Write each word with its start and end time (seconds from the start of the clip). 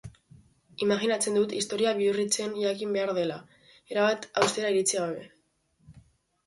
Imajinatzen 0.85 1.37
dut 1.39 1.53
istorioa 1.57 1.91
bihurritzen 1.99 2.57
jakin 2.63 2.97
behar 2.99 3.15
dela, 3.21 3.39
erabat 3.95 4.27
haustera 4.41 4.75
iritsi 4.77 5.03
gabe. 5.05 5.27